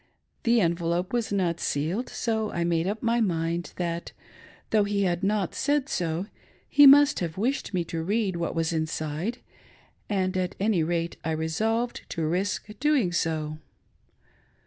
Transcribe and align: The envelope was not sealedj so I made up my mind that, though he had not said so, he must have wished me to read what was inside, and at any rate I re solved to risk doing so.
The 0.41 0.61
envelope 0.61 1.13
was 1.13 1.31
not 1.31 1.57
sealedj 1.57 2.09
so 2.09 2.49
I 2.49 2.63
made 2.63 2.87
up 2.87 3.03
my 3.03 3.21
mind 3.21 3.71
that, 3.75 4.13
though 4.71 4.83
he 4.83 5.03
had 5.03 5.21
not 5.21 5.53
said 5.53 5.89
so, 5.89 6.25
he 6.67 6.87
must 6.87 7.19
have 7.19 7.37
wished 7.37 7.71
me 7.71 7.83
to 7.83 8.01
read 8.01 8.35
what 8.35 8.55
was 8.55 8.73
inside, 8.73 9.37
and 10.09 10.35
at 10.35 10.55
any 10.59 10.81
rate 10.81 11.17
I 11.23 11.29
re 11.33 11.47
solved 11.49 12.01
to 12.09 12.25
risk 12.25 12.65
doing 12.79 13.11
so. 13.11 13.59